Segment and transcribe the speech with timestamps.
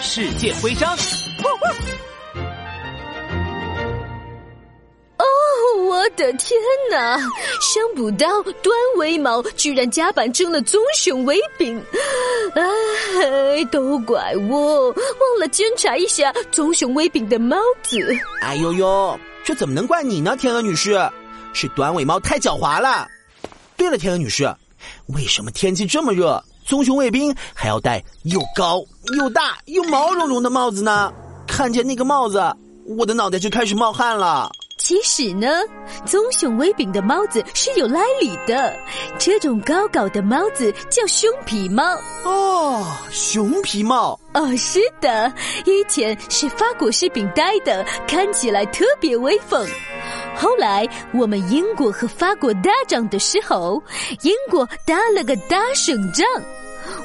[0.00, 0.96] 世界徽章。
[5.16, 5.24] 哦，
[5.88, 6.58] 我的天
[6.90, 7.18] 哪！
[7.60, 11.82] 想不到端尾猫居然夹板成了棕熊威饼，
[12.54, 17.98] 哎，都怪我忘了检查一下棕熊威饼的帽子。
[18.42, 20.98] 哎呦呦，这怎么能怪你呢，天鹅女士？
[21.52, 23.08] 是短尾猫太狡猾了。
[23.76, 24.54] 对了，天鹅女士，
[25.06, 26.42] 为什么天气这么热？
[26.68, 28.84] 棕熊卫兵还要戴又高
[29.16, 31.10] 又大又毛茸茸的帽子呢。
[31.46, 32.38] 看见那个帽子，
[32.84, 34.50] 我的脑袋就开始冒汗了。
[34.76, 35.48] 其实呢，
[36.04, 38.76] 棕熊卫兵的帽子是有来历的。
[39.18, 41.82] 这种高高的帽子叫熊皮帽。
[42.24, 44.20] 哦，熊皮帽。
[44.34, 45.32] 哦，是的，
[45.64, 49.66] 以前是法国士兵戴的，看起来特别威风。
[50.36, 53.82] 后来我们英国和法国打仗的时候，
[54.20, 56.24] 英国打了个大胜仗。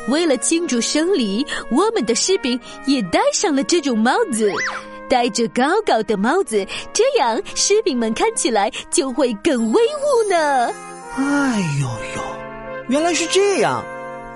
[0.10, 4.52] 为了庆祝胜利，我们的士兵也戴上了这种帽子，
[5.10, 10.74] 戴着高高的帽子，这样士兵们看起来就会更威武呢。
[11.16, 12.24] 哎呦呦，
[12.90, 13.84] 原来是这样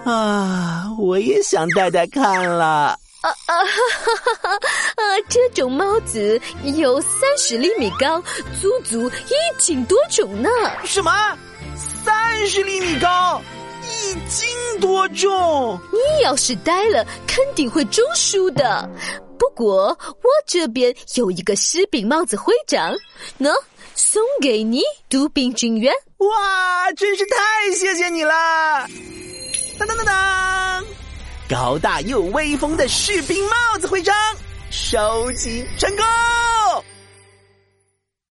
[0.06, 0.86] 啊！
[1.00, 2.98] 我也想戴戴看了。
[3.22, 4.50] 啊啊哈哈哈！
[4.52, 6.40] 啊，这种帽子
[6.76, 8.22] 有三十厘米高，
[8.62, 10.50] 足足一斤多重呢。
[10.86, 11.12] 什么？
[11.76, 13.42] 三十厘米高？
[13.84, 14.48] 一斤
[14.80, 15.80] 多重？
[15.92, 18.90] 你要是呆了，肯定会中暑的。
[19.40, 22.94] 不过我这边有一个士兵帽子徽章，
[23.40, 23.54] 喏，
[23.94, 25.94] 送给你，独兵军员。
[26.18, 28.34] 哇，真是太谢谢你了！
[29.78, 30.86] 当当当当，
[31.48, 34.16] 高大又威风的士兵帽子徽章，
[34.72, 36.04] 收集成功。